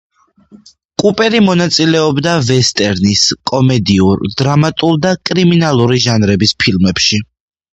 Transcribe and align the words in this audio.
კუპერი 1.01 1.41
მონაწილეობდა 1.47 2.33
ვესტერნის, 2.47 3.27
კომედიურ, 3.51 4.25
დრამატულ 4.41 4.99
და 5.05 5.13
კრიმინალური 5.31 6.05
ჟანრების 6.07 6.57
ფილმებში. 6.65 7.23